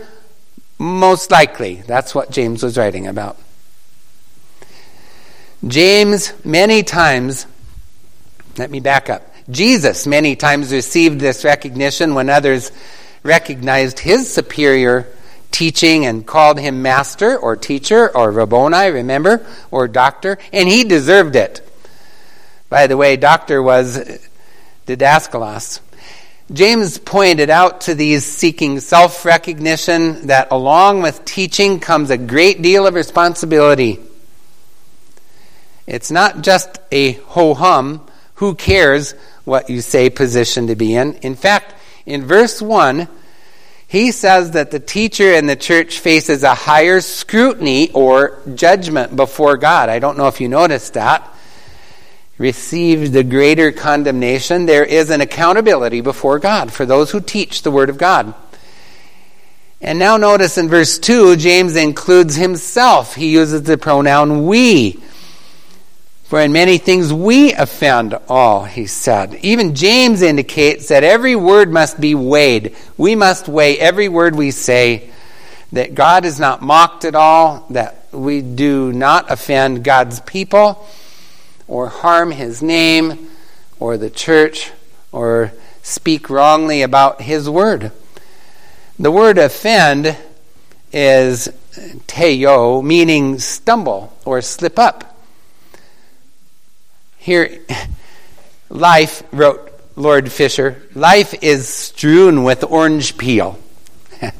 Most 0.77 1.29
likely. 1.29 1.83
That's 1.87 2.15
what 2.15 2.31
James 2.31 2.63
was 2.63 2.77
writing 2.77 3.07
about. 3.07 3.37
James, 5.67 6.31
many 6.45 6.83
times, 6.83 7.45
let 8.57 8.71
me 8.71 8.79
back 8.79 9.09
up. 9.09 9.23
Jesus, 9.49 10.07
many 10.07 10.35
times, 10.37 10.71
received 10.71 11.19
this 11.19 11.43
recognition 11.43 12.15
when 12.15 12.29
others 12.29 12.71
recognized 13.23 13.99
his 13.99 14.31
superior 14.31 15.07
teaching 15.51 16.05
and 16.05 16.25
called 16.25 16.59
him 16.59 16.81
master 16.81 17.37
or 17.37 17.55
teacher 17.57 18.15
or 18.15 18.31
Rabboni, 18.31 18.91
remember, 18.91 19.45
or 19.71 19.87
doctor, 19.87 20.37
and 20.53 20.69
he 20.69 20.83
deserved 20.83 21.35
it. 21.35 21.67
By 22.69 22.87
the 22.87 22.95
way, 22.95 23.17
doctor 23.17 23.61
was 23.61 23.97
didaskalos. 24.89 25.81
James 26.51 26.97
pointed 26.97 27.51
out 27.51 27.81
to 27.81 27.93
these 27.93 28.25
seeking 28.25 28.79
self 28.79 29.23
recognition 29.23 30.27
that 30.27 30.47
along 30.51 31.03
with 31.03 31.23
teaching 31.23 31.79
comes 31.79 32.09
a 32.09 32.17
great 32.17 32.61
deal 32.61 32.87
of 32.87 32.95
responsibility. 32.95 33.99
It's 35.85 36.09
not 36.09 36.41
just 36.41 36.79
a 36.91 37.13
ho 37.13 37.53
hum, 37.53 38.05
who 38.35 38.55
cares 38.55 39.13
what 39.43 39.69
you 39.69 39.81
say 39.81 40.09
position 40.09 40.67
to 40.67 40.75
be 40.75 40.95
in. 40.95 41.13
In 41.15 41.35
fact, 41.35 41.75
in 42.05 42.25
verse 42.25 42.61
1, 42.61 43.07
he 43.87 44.11
says 44.11 44.51
that 44.51 44.71
the 44.71 44.79
teacher 44.79 45.33
in 45.33 45.47
the 45.47 45.55
church 45.55 45.99
faces 45.99 46.43
a 46.43 46.53
higher 46.53 47.01
scrutiny 47.01 47.91
or 47.91 48.39
judgment 48.53 49.15
before 49.15 49.57
God. 49.57 49.89
I 49.89 49.99
don't 49.99 50.17
know 50.17 50.27
if 50.27 50.39
you 50.41 50.47
noticed 50.47 50.93
that. 50.93 51.27
Received 52.39 53.13
the 53.13 53.23
greater 53.23 53.71
condemnation. 53.71 54.65
There 54.65 54.83
is 54.83 55.11
an 55.11 55.21
accountability 55.21 56.01
before 56.01 56.39
God 56.39 56.73
for 56.73 56.85
those 56.85 57.11
who 57.11 57.21
teach 57.21 57.61
the 57.61 57.69
Word 57.69 57.89
of 57.89 57.99
God. 57.99 58.33
And 59.81 59.99
now 59.99 60.17
notice 60.17 60.57
in 60.57 60.67
verse 60.67 60.97
2, 60.97 61.35
James 61.35 61.75
includes 61.75 62.35
himself. 62.35 63.13
He 63.15 63.31
uses 63.31 63.63
the 63.63 63.77
pronoun 63.77 64.47
we. 64.47 64.99
For 66.23 66.39
in 66.39 66.51
many 66.51 66.77
things 66.77 67.11
we 67.11 67.53
offend 67.53 68.17
all, 68.27 68.63
he 68.63 68.85
said. 68.85 69.35
Even 69.41 69.75
James 69.75 70.21
indicates 70.21 70.89
that 70.89 71.03
every 71.03 71.35
word 71.35 71.71
must 71.71 71.99
be 71.99 72.13
weighed. 72.13 72.75
We 72.97 73.15
must 73.15 73.47
weigh 73.47 73.79
every 73.79 74.09
word 74.09 74.35
we 74.35 74.51
say, 74.51 75.09
that 75.71 75.95
God 75.95 76.25
is 76.25 76.39
not 76.39 76.61
mocked 76.61 77.03
at 77.03 77.15
all, 77.15 77.65
that 77.71 78.05
we 78.11 78.41
do 78.41 78.91
not 78.93 79.31
offend 79.31 79.83
God's 79.83 80.19
people, 80.19 80.87
or 81.69 81.87
harm 81.87 82.31
his 82.31 82.61
name, 82.61 83.29
or 83.79 83.95
the 83.95 84.09
church, 84.09 84.71
or 85.11 85.53
speak 85.83 86.29
wrongly 86.29 86.81
about 86.81 87.21
his 87.21 87.49
word. 87.49 87.91
The 88.97 89.11
word 89.11 89.37
offend 89.37 90.17
is 90.91 91.47
ptaio, 91.71 92.83
meaning 92.83 93.39
stumble 93.39 94.17
or 94.25 94.41
slip 94.41 94.79
up. 94.79 95.15
Here, 97.17 97.59
life, 98.69 99.23
wrote 99.31 99.71
Lord 99.95 100.31
Fisher, 100.31 100.81
life 100.95 101.35
is 101.43 101.67
strewn 101.69 102.43
with 102.43 102.63
orange 102.63 103.17
peel. 103.17 103.59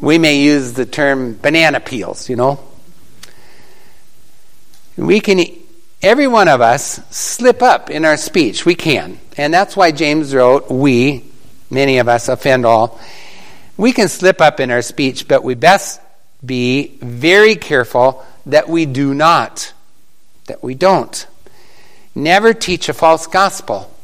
we 0.00 0.16
may 0.16 0.40
use 0.40 0.72
the 0.72 0.86
term 0.86 1.38
banana 1.40 1.80
peels, 1.80 2.30
you 2.30 2.36
know. 2.36 2.60
We 4.96 5.20
can, 5.20 5.40
every 6.02 6.26
one 6.26 6.48
of 6.48 6.60
us, 6.60 7.00
slip 7.10 7.62
up 7.62 7.90
in 7.90 8.04
our 8.04 8.16
speech. 8.16 8.64
We 8.64 8.74
can. 8.74 9.18
And 9.36 9.52
that's 9.52 9.76
why 9.76 9.92
James 9.92 10.34
wrote, 10.34 10.70
we, 10.70 11.24
many 11.70 11.98
of 11.98 12.08
us, 12.08 12.28
offend 12.28 12.64
all. 12.64 13.00
We 13.76 13.92
can 13.92 14.08
slip 14.08 14.40
up 14.40 14.60
in 14.60 14.70
our 14.70 14.82
speech, 14.82 15.28
but 15.28 15.44
we 15.44 15.54
best 15.54 16.00
be 16.44 16.98
very 17.00 17.56
careful 17.56 18.24
that 18.46 18.68
we 18.68 18.86
do 18.86 19.14
not, 19.14 19.72
that 20.46 20.62
we 20.62 20.74
don't. 20.74 21.26
Never 22.14 22.54
teach 22.54 22.88
a 22.88 22.94
false 22.94 23.26
gospel. 23.26 23.94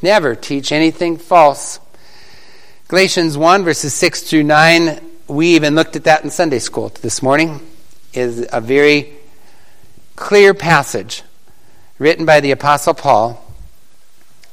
Never 0.00 0.34
teach 0.34 0.72
anything 0.72 1.16
false. 1.16 1.78
Galatians 2.88 3.38
1, 3.38 3.64
verses 3.64 3.94
6 3.94 4.22
through 4.22 4.42
9, 4.42 5.00
we 5.28 5.54
even 5.54 5.74
looked 5.74 5.96
at 5.96 6.04
that 6.04 6.24
in 6.24 6.30
Sunday 6.30 6.58
school 6.58 6.88
this 7.00 7.22
morning, 7.22 7.60
is 8.12 8.46
a 8.52 8.60
very 8.60 9.14
clear 10.16 10.54
passage 10.54 11.22
written 11.98 12.24
by 12.24 12.40
the 12.40 12.50
Apostle 12.50 12.94
Paul 12.94 13.42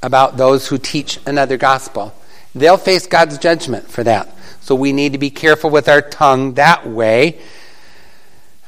about 0.02 0.38
those 0.38 0.68
who 0.68 0.78
teach 0.78 1.20
another 1.26 1.58
gospel. 1.58 2.14
They'll 2.56 2.78
face 2.78 3.08
God's 3.08 3.38
judgment 3.38 3.90
for 3.90 4.04
that. 4.04 4.36
So 4.62 4.76
we 4.76 4.94
need 4.94 5.14
to 5.14 5.18
be 5.18 5.30
careful 5.30 5.70
with 5.70 5.90
our 5.90 6.02
tongue 6.02 6.54
that 6.56 6.88
way. 6.88 7.40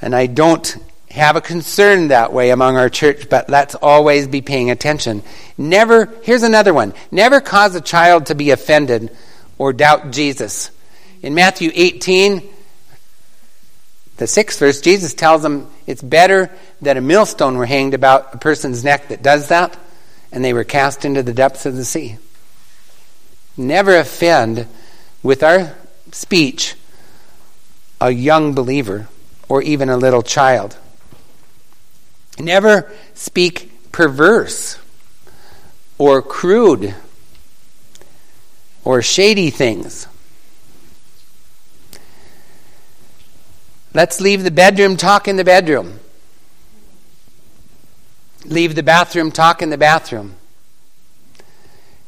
And 0.01 0.15
I 0.15 0.25
don't 0.25 0.77
have 1.11 1.35
a 1.35 1.41
concern 1.41 2.07
that 2.07 2.33
way 2.33 2.49
among 2.49 2.77
our 2.77 2.89
church, 2.89 3.29
but 3.29 3.49
let's 3.49 3.75
always 3.75 4.27
be 4.27 4.41
paying 4.41 4.71
attention. 4.71 5.23
Never, 5.57 6.05
here's 6.23 6.43
another 6.43 6.73
one 6.73 6.93
never 7.11 7.41
cause 7.41 7.75
a 7.75 7.81
child 7.81 8.27
to 8.27 8.35
be 8.35 8.51
offended 8.51 9.15
or 9.57 9.73
doubt 9.73 10.11
Jesus. 10.11 10.71
In 11.21 11.35
Matthew 11.35 11.71
18, 11.73 12.41
the 14.21 14.27
sixth 14.27 14.59
verse, 14.59 14.81
Jesus 14.81 15.15
tells 15.15 15.41
them 15.41 15.67
it's 15.87 16.03
better 16.03 16.51
that 16.83 16.95
a 16.95 17.01
millstone 17.01 17.57
were 17.57 17.65
hanged 17.65 17.95
about 17.95 18.35
a 18.35 18.37
person's 18.37 18.83
neck 18.83 19.07
that 19.07 19.23
does 19.23 19.47
that, 19.47 19.75
and 20.31 20.45
they 20.45 20.53
were 20.53 20.63
cast 20.63 21.05
into 21.05 21.23
the 21.23 21.33
depths 21.33 21.65
of 21.65 21.75
the 21.75 21.83
sea. 21.83 22.17
Never 23.57 23.97
offend 23.97 24.67
with 25.23 25.41
our 25.41 25.75
speech 26.11 26.75
a 27.99 28.11
young 28.11 28.53
believer 28.53 29.07
or 29.49 29.63
even 29.63 29.89
a 29.89 29.97
little 29.97 30.21
child. 30.21 30.77
Never 32.37 32.91
speak 33.15 33.91
perverse 33.91 34.77
or 35.97 36.21
crude 36.21 36.93
or 38.83 39.01
shady 39.01 39.49
things. 39.49 40.05
Let's 43.93 44.21
leave 44.21 44.43
the 44.43 44.51
bedroom 44.51 44.95
talk 44.95 45.27
in 45.27 45.35
the 45.35 45.43
bedroom. 45.43 45.99
Leave 48.45 48.75
the 48.75 48.83
bathroom 48.83 49.31
talk 49.31 49.61
in 49.61 49.69
the 49.69 49.77
bathroom. 49.77 50.35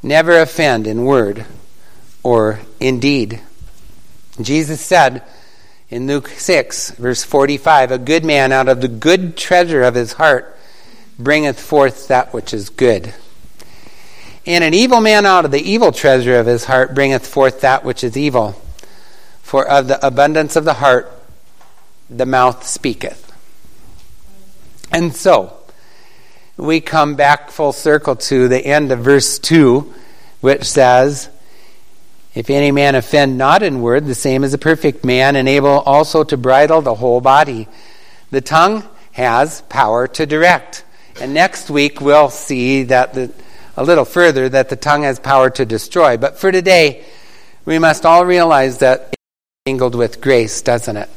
Never 0.01 0.39
offend 0.39 0.87
in 0.87 1.05
word 1.05 1.45
or 2.23 2.61
in 2.79 2.99
deed. 2.99 3.41
Jesus 4.41 4.81
said 4.81 5.23
in 5.89 6.07
Luke 6.07 6.29
6, 6.29 6.91
verse 6.91 7.23
45, 7.23 7.91
A 7.91 7.97
good 7.97 8.23
man 8.25 8.51
out 8.51 8.69
of 8.69 8.81
the 8.81 8.87
good 8.87 9.35
treasure 9.35 9.83
of 9.83 9.93
his 9.93 10.13
heart 10.13 10.57
bringeth 11.19 11.59
forth 11.59 12.07
that 12.07 12.33
which 12.33 12.53
is 12.53 12.69
good. 12.69 13.13
And 14.45 14.63
an 14.63 14.73
evil 14.73 15.01
man 15.01 15.25
out 15.25 15.45
of 15.45 15.51
the 15.51 15.61
evil 15.61 15.91
treasure 15.91 16.39
of 16.39 16.47
his 16.47 16.65
heart 16.65 16.95
bringeth 16.95 17.27
forth 17.27 17.61
that 17.61 17.83
which 17.83 18.03
is 18.03 18.17
evil. 18.17 18.53
For 19.41 19.67
of 19.69 19.87
the 19.87 20.05
abundance 20.05 20.55
of 20.55 20.65
the 20.65 20.75
heart 20.75 21.12
the 22.09 22.25
mouth 22.25 22.65
speaketh. 22.65 23.31
And 24.91 25.15
so, 25.15 25.57
we 26.57 26.81
come 26.81 27.15
back 27.15 27.49
full 27.49 27.73
circle 27.73 28.15
to 28.15 28.47
the 28.47 28.63
end 28.63 28.91
of 28.91 28.99
verse 28.99 29.39
2, 29.39 29.91
which 30.41 30.65
says, 30.65 31.29
If 32.35 32.49
any 32.49 32.71
man 32.71 32.95
offend 32.95 33.37
not 33.37 33.63
in 33.63 33.81
word, 33.81 34.05
the 34.05 34.15
same 34.15 34.43
is 34.43 34.53
a 34.53 34.59
perfect 34.59 35.03
man, 35.03 35.35
and 35.35 35.49
able 35.49 35.79
also 35.79 36.23
to 36.25 36.37
bridle 36.37 36.81
the 36.81 36.95
whole 36.95 37.21
body. 37.21 37.67
The 38.29 38.41
tongue 38.41 38.87
has 39.13 39.61
power 39.61 40.07
to 40.07 40.25
direct. 40.25 40.85
And 41.19 41.33
next 41.33 41.69
week 41.69 42.01
we'll 42.01 42.29
see 42.29 42.83
that 42.83 43.13
the, 43.13 43.31
a 43.77 43.83
little 43.83 44.05
further 44.05 44.49
that 44.49 44.69
the 44.69 44.75
tongue 44.75 45.03
has 45.03 45.19
power 45.19 45.49
to 45.51 45.65
destroy. 45.65 46.17
But 46.17 46.37
for 46.37 46.51
today, 46.51 47.03
we 47.65 47.79
must 47.79 48.05
all 48.05 48.25
realize 48.25 48.79
that 48.79 49.09
it's 49.13 49.17
mingled 49.65 49.95
with 49.95 50.21
grace, 50.21 50.61
doesn't 50.61 50.97
it? 50.97 51.09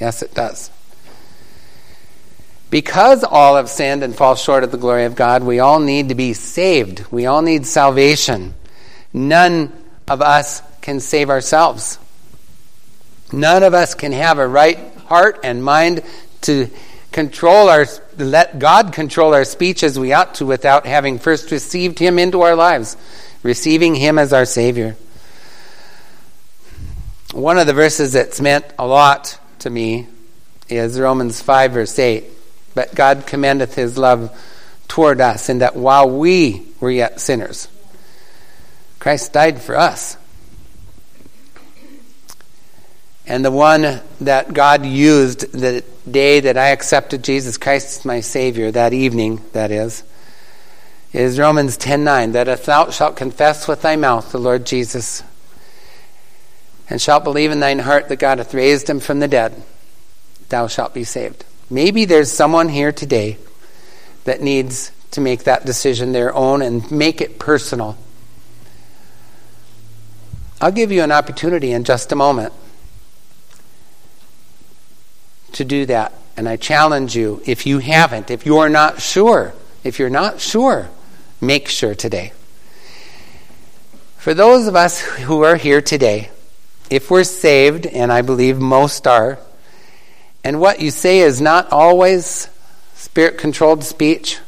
Yes, 0.00 0.22
it 0.22 0.34
does. 0.34 0.70
Because 2.70 3.24
all 3.24 3.56
have 3.56 3.70
sinned 3.70 4.02
and 4.02 4.14
fall 4.14 4.34
short 4.34 4.62
of 4.62 4.70
the 4.70 4.78
glory 4.78 5.04
of 5.04 5.14
God, 5.14 5.42
we 5.42 5.58
all 5.58 5.80
need 5.80 6.10
to 6.10 6.14
be 6.14 6.34
saved. 6.34 7.04
We 7.10 7.26
all 7.26 7.40
need 7.40 7.66
salvation. 7.66 8.54
None 9.12 9.72
of 10.06 10.20
us 10.20 10.62
can 10.82 11.00
save 11.00 11.30
ourselves. 11.30 11.98
None 13.32 13.62
of 13.62 13.74
us 13.74 13.94
can 13.94 14.12
have 14.12 14.38
a 14.38 14.46
right 14.46 14.78
heart 15.06 15.40
and 15.44 15.64
mind 15.64 16.02
to 16.42 16.68
control 17.10 17.68
our 17.68 17.86
let 18.18 18.58
God 18.58 18.92
control 18.92 19.32
our 19.32 19.44
speech 19.44 19.82
as 19.82 19.98
we 19.98 20.12
ought 20.12 20.34
to 20.36 20.46
without 20.46 20.86
having 20.86 21.18
first 21.18 21.50
received 21.50 21.98
him 21.98 22.18
into 22.18 22.42
our 22.42 22.54
lives, 22.54 22.96
receiving 23.42 23.94
him 23.94 24.18
as 24.18 24.32
our 24.32 24.44
savior. 24.44 24.96
One 27.32 27.58
of 27.58 27.66
the 27.66 27.72
verses 27.72 28.12
that's 28.12 28.40
meant 28.40 28.64
a 28.78 28.86
lot 28.86 29.38
to 29.60 29.70
me 29.70 30.06
is 30.68 30.98
Romans 31.00 31.40
5 31.40 31.72
verse 31.72 31.98
8 31.98 32.24
but 32.78 32.94
God 32.94 33.26
commendeth 33.26 33.74
his 33.74 33.98
love 33.98 34.30
toward 34.86 35.20
us, 35.20 35.48
in 35.48 35.58
that 35.58 35.74
while 35.74 36.08
we 36.08 36.66
were 36.80 36.90
yet 36.90 37.20
sinners, 37.20 37.68
Christ 38.98 39.32
died 39.32 39.60
for 39.60 39.76
us. 39.76 40.16
And 43.26 43.44
the 43.44 43.50
one 43.50 44.00
that 44.20 44.54
God 44.54 44.86
used 44.86 45.52
the 45.52 45.84
day 46.10 46.40
that 46.40 46.56
I 46.56 46.68
accepted 46.68 47.24
Jesus 47.24 47.58
Christ 47.58 47.98
as 47.98 48.04
my 48.04 48.20
Savior, 48.20 48.70
that 48.70 48.92
evening, 48.92 49.42
that 49.52 49.70
is, 49.70 50.02
is 51.12 51.38
Romans 51.38 51.76
10:9 51.76 52.32
that 52.32 52.48
if 52.48 52.64
thou 52.64 52.90
shalt 52.90 53.16
confess 53.16 53.66
with 53.66 53.82
thy 53.82 53.96
mouth 53.96 54.30
the 54.30 54.38
Lord 54.38 54.64
Jesus 54.64 55.22
and 56.90 57.00
shalt 57.00 57.24
believe 57.24 57.50
in 57.50 57.60
thine 57.60 57.80
heart 57.80 58.08
that 58.08 58.16
God 58.16 58.38
hath 58.38 58.54
raised 58.54 58.88
him 58.88 59.00
from 59.00 59.20
the 59.20 59.28
dead, 59.28 59.62
thou 60.48 60.66
shalt 60.66 60.94
be 60.94 61.04
saved. 61.04 61.44
Maybe 61.70 62.04
there's 62.04 62.32
someone 62.32 62.68
here 62.68 62.92
today 62.92 63.36
that 64.24 64.40
needs 64.40 64.90
to 65.10 65.20
make 65.20 65.44
that 65.44 65.66
decision 65.66 66.12
their 66.12 66.34
own 66.34 66.62
and 66.62 66.90
make 66.90 67.20
it 67.20 67.38
personal. 67.38 67.96
I'll 70.60 70.72
give 70.72 70.90
you 70.90 71.02
an 71.02 71.12
opportunity 71.12 71.72
in 71.72 71.84
just 71.84 72.10
a 72.10 72.16
moment 72.16 72.52
to 75.52 75.64
do 75.64 75.86
that. 75.86 76.12
And 76.36 76.48
I 76.48 76.56
challenge 76.56 77.16
you, 77.16 77.42
if 77.46 77.66
you 77.66 77.78
haven't, 77.80 78.30
if 78.30 78.46
you're 78.46 78.68
not 78.68 79.00
sure, 79.00 79.54
if 79.82 79.98
you're 79.98 80.10
not 80.10 80.40
sure, 80.40 80.88
make 81.40 81.68
sure 81.68 81.94
today. 81.94 82.32
For 84.16 84.34
those 84.34 84.66
of 84.66 84.76
us 84.76 85.00
who 85.00 85.42
are 85.42 85.56
here 85.56 85.80
today, 85.80 86.30
if 86.90 87.10
we're 87.10 87.24
saved, 87.24 87.86
and 87.86 88.12
I 88.12 88.22
believe 88.22 88.58
most 88.58 89.06
are, 89.06 89.38
and 90.44 90.60
what 90.60 90.80
you 90.80 90.90
say 90.90 91.20
is 91.20 91.40
not 91.40 91.70
always 91.72 92.48
spirit 92.94 93.38
controlled 93.38 93.84
speech, 93.84 94.38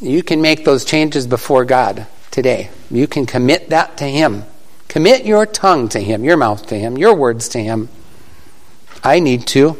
you 0.00 0.22
can 0.22 0.40
make 0.40 0.64
those 0.64 0.84
changes 0.84 1.26
before 1.26 1.64
God 1.64 2.06
today. 2.30 2.70
You 2.90 3.06
can 3.06 3.26
commit 3.26 3.70
that 3.70 3.96
to 3.98 4.04
Him. 4.04 4.44
Commit 4.88 5.24
your 5.24 5.46
tongue 5.46 5.88
to 5.90 6.00
Him, 6.00 6.24
your 6.24 6.36
mouth 6.36 6.66
to 6.66 6.78
Him, 6.78 6.98
your 6.98 7.14
words 7.14 7.48
to 7.50 7.58
Him. 7.62 7.88
I 9.02 9.20
need 9.20 9.46
to. 9.48 9.76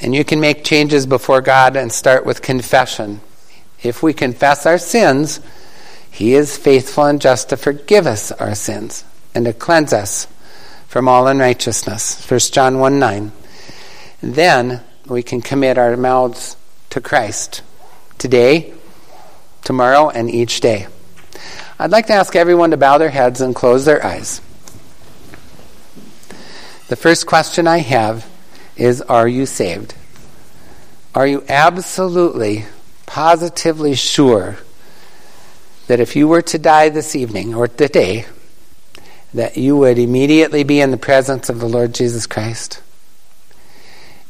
And 0.00 0.14
you 0.14 0.24
can 0.24 0.40
make 0.40 0.64
changes 0.64 1.06
before 1.06 1.40
God 1.40 1.76
and 1.76 1.92
start 1.92 2.24
with 2.24 2.40
confession. 2.40 3.20
If 3.82 4.02
we 4.02 4.12
confess 4.12 4.64
our 4.64 4.78
sins, 4.78 5.40
He 6.18 6.34
is 6.34 6.56
faithful 6.56 7.04
and 7.04 7.20
just 7.20 7.50
to 7.50 7.56
forgive 7.56 8.04
us 8.04 8.32
our 8.32 8.56
sins 8.56 9.04
and 9.36 9.44
to 9.44 9.52
cleanse 9.52 9.92
us 9.92 10.26
from 10.88 11.06
all 11.06 11.28
unrighteousness. 11.28 12.28
1 12.28 12.40
John 12.50 12.80
1 12.80 12.98
9. 12.98 13.30
Then 14.20 14.80
we 15.06 15.22
can 15.22 15.40
commit 15.40 15.78
our 15.78 15.96
mouths 15.96 16.56
to 16.90 17.00
Christ 17.00 17.62
today, 18.18 18.74
tomorrow, 19.62 20.08
and 20.10 20.28
each 20.28 20.60
day. 20.60 20.88
I'd 21.78 21.92
like 21.92 22.08
to 22.08 22.14
ask 22.14 22.34
everyone 22.34 22.72
to 22.72 22.76
bow 22.76 22.98
their 22.98 23.10
heads 23.10 23.40
and 23.40 23.54
close 23.54 23.84
their 23.84 24.04
eyes. 24.04 24.40
The 26.88 26.96
first 26.96 27.28
question 27.28 27.68
I 27.68 27.78
have 27.78 28.28
is 28.76 29.02
Are 29.02 29.28
you 29.28 29.46
saved? 29.46 29.94
Are 31.14 31.28
you 31.28 31.44
absolutely, 31.48 32.64
positively 33.06 33.94
sure 33.94 34.58
that 35.88 36.00
if 36.00 36.14
you 36.14 36.28
were 36.28 36.42
to 36.42 36.58
die 36.58 36.90
this 36.90 37.16
evening 37.16 37.54
or 37.54 37.66
today, 37.66 38.26
that 39.34 39.56
you 39.56 39.76
would 39.76 39.98
immediately 39.98 40.62
be 40.62 40.80
in 40.80 40.90
the 40.90 40.96
presence 40.96 41.48
of 41.48 41.60
the 41.60 41.68
Lord 41.68 41.94
Jesus 41.94 42.26
Christ. 42.26 42.80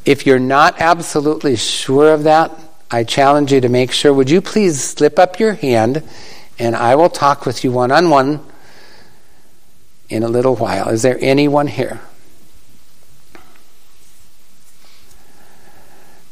If 0.04 0.24
you're 0.24 0.38
not 0.38 0.80
absolutely 0.80 1.56
sure 1.56 2.14
of 2.14 2.22
that, 2.22 2.50
I 2.90 3.04
challenge 3.04 3.52
you 3.52 3.60
to 3.60 3.68
make 3.68 3.92
sure. 3.92 4.14
Would 4.14 4.30
you 4.30 4.40
please 4.40 4.82
slip 4.82 5.18
up 5.18 5.38
your 5.38 5.52
hand 5.52 6.02
and 6.58 6.74
I 6.74 6.94
will 6.94 7.10
talk 7.10 7.44
with 7.44 7.62
you 7.62 7.70
one 7.70 7.92
on 7.92 8.08
one 8.08 8.40
in 10.08 10.22
a 10.22 10.28
little 10.28 10.56
while. 10.56 10.88
Is 10.88 11.02
there 11.02 11.18
anyone 11.20 11.66
here? 11.66 12.00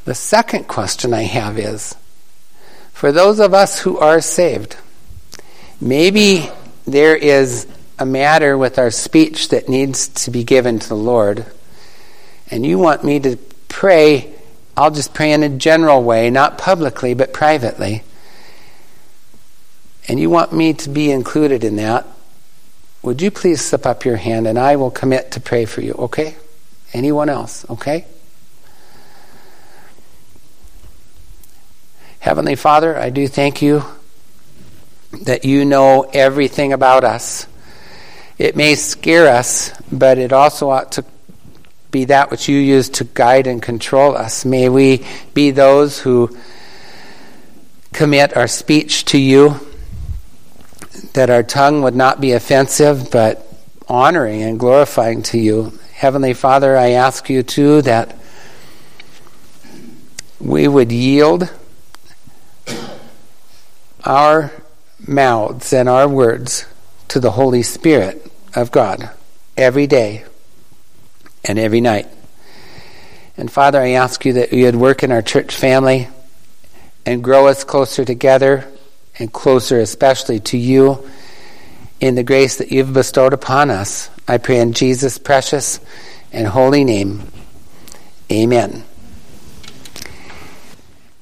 The 0.05 0.15
second 0.15 0.69
question 0.69 1.13
I 1.13 1.23
have 1.23 1.59
is 1.59 1.95
for 2.93 3.13
those 3.13 3.41
of 3.41 3.53
us 3.53 3.81
who 3.81 3.99
are 3.99 4.21
saved, 4.21 4.77
maybe 5.81 6.49
there 6.87 7.17
is 7.17 7.67
a 7.99 8.07
matter 8.07 8.57
with 8.57 8.79
our 8.79 8.91
speech 8.91 9.49
that 9.49 9.69
needs 9.69 10.09
to 10.09 10.31
be 10.31 10.45
given 10.45 10.79
to 10.79 10.89
the 10.89 10.97
Lord, 10.97 11.47
and 12.51 12.65
you 12.65 12.79
want 12.79 13.05
me 13.05 13.21
to 13.21 13.37
pray, 13.69 14.35
I'll 14.77 14.91
just 14.91 15.15
pray 15.15 15.33
in 15.33 15.43
a 15.43 15.49
general 15.49 16.03
way, 16.03 16.31
not 16.31 16.59
publicly, 16.59 17.15
but 17.15 17.33
privately, 17.33 18.03
and 20.09 20.21
you 20.21 20.31
want 20.31 20.53
me 20.53 20.73
to 20.75 20.89
be 20.89 21.11
included 21.11 21.65
in 21.65 21.77
that, 21.77 22.07
would 23.03 23.23
you 23.23 23.31
please 23.31 23.61
slip 23.61 23.87
up 23.87 24.05
your 24.05 24.17
hand 24.17 24.47
and 24.47 24.59
I 24.59 24.77
will 24.77 24.91
commit 24.91 25.33
to 25.33 25.41
pray 25.41 25.65
for 25.65 25.81
you, 25.81 25.93
okay? 25.93 26.37
Anyone 26.93 27.29
else, 27.29 27.69
okay? 27.71 28.07
Heavenly 32.19 32.57
Father, 32.57 32.97
I 32.97 33.11
do 33.11 33.29
thank 33.29 33.63
you 33.63 33.85
that 35.25 35.45
you 35.45 35.65
know 35.65 36.03
everything 36.13 36.73
about 36.73 37.05
us. 37.05 37.47
It 38.39 38.57
may 38.57 38.75
scare 38.75 39.29
us, 39.29 39.73
but 39.91 40.19
it 40.19 40.33
also 40.33 40.71
ought 40.71 40.93
to 40.93 41.05
be 41.91 42.07
that 42.07 42.31
which 42.31 42.49
you 42.49 42.59
use 42.59 42.89
to 42.91 43.05
guide 43.05 43.47
and 43.47 43.63
control 43.63 44.17
us. 44.17 44.45
May 44.45 44.69
we 44.69 45.07
be 45.33 45.51
those 45.51 45.99
who 45.99 46.37
commit 47.93 48.37
our 48.37 48.47
speech 48.47 49.07
to 49.07 49.19
you, 49.19 49.59
that 51.15 51.31
our 51.31 51.43
tongue 51.43 51.83
would 51.83 51.97
not 51.97 52.21
be 52.21 52.33
offensive, 52.33 53.11
but 53.11 53.47
honoring 53.89 54.43
and 54.43 54.59
glorifying 54.59 55.23
to 55.23 55.39
you, 55.39 55.73
Heavenly 55.95 56.35
Father, 56.35 56.77
I 56.77 56.91
ask 56.91 57.31
you 57.31 57.43
too 57.43 57.81
that 57.83 58.15
we 60.39 60.69
would 60.69 60.93
yield 60.93 61.51
our 64.05 64.53
mouths 65.07 65.73
and 65.73 65.89
our 65.89 66.09
words 66.09 66.67
to 67.09 67.21
the 67.21 67.33
Holy 67.33 67.63
Spirit 67.63 68.31
of 68.55 68.71
God 68.71 69.11
every 69.57 69.87
day 69.87 70.25
and 71.45 71.59
every 71.59 71.81
night. 71.81 72.09
And 73.37 73.51
Father, 73.51 73.81
I 73.81 73.91
ask 73.91 74.25
you 74.25 74.35
that 74.35 74.53
you'd 74.53 74.77
work 74.77 75.03
in 75.03 75.13
our 75.13 75.23
church 75.23 75.55
family 75.55 76.09
and 77.05 77.23
grow 77.23 77.47
us 77.47 77.65
closer 77.65 78.05
together 78.05 78.67
and 79.19 79.33
closer, 79.33 79.79
especially 79.81 80.41
to 80.41 80.59
you, 80.59 81.09
in 82.01 82.15
the 82.15 82.23
grace 82.23 82.57
that 82.59 82.73
you've 82.73 82.93
bestowed 82.93 83.33
upon 83.33 83.71
us. 83.71 84.11
I 84.29 84.39
pray 84.39 84.61
in 84.61 84.73
Jesus' 84.73 85.19
precious 85.19 85.81
and 86.33 86.47
holy 86.47 86.85
name. 86.85 87.23
Amen. 88.31 88.85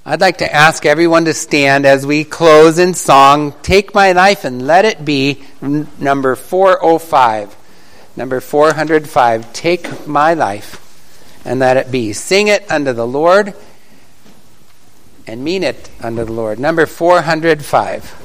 I'd 0.06 0.20
like 0.20 0.38
to 0.38 0.54
ask 0.54 0.84
everyone 0.84 1.24
to 1.24 1.32
stand 1.32 1.86
as 1.86 2.04
we 2.04 2.24
close 2.24 2.78
in 2.78 2.92
song, 2.92 3.54
Take 3.62 3.94
My 3.94 4.12
Life 4.12 4.44
and 4.44 4.66
Let 4.66 4.84
It 4.84 5.02
Be, 5.02 5.42
number 5.62 6.36
405. 6.36 7.56
Number 8.14 8.42
405, 8.42 9.52
Take 9.54 10.06
My 10.06 10.34
Life 10.34 11.40
and 11.46 11.58
Let 11.58 11.78
It 11.78 11.90
Be. 11.90 12.12
Sing 12.12 12.48
it 12.48 12.70
unto 12.70 12.92
the 12.92 13.06
Lord 13.06 13.54
and 15.26 15.42
mean 15.42 15.62
it 15.62 15.88
unto 16.02 16.26
the 16.26 16.32
Lord. 16.32 16.58
Number 16.58 16.84
405. 16.84 18.23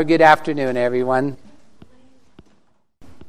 Have 0.00 0.06
a 0.06 0.08
good 0.08 0.22
afternoon, 0.22 0.78
everyone. 0.78 1.36